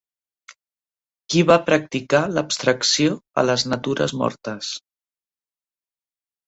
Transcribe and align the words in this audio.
Qui 1.33 1.43
va 1.49 1.57
practicar 1.67 2.23
l'abstracció 2.37 3.13
a 3.43 3.47
les 3.51 3.67
natures 3.75 4.19
mortes? 4.25 4.75